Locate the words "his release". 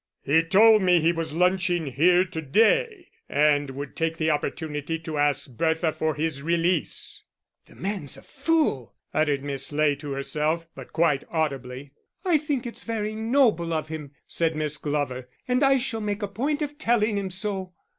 6.15-7.23